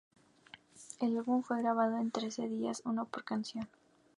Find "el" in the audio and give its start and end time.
0.99-1.15